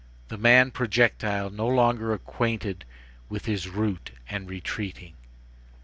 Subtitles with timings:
[0.29, 2.85] The man projectile no longer acquainted
[3.29, 5.13] with his route and retreating!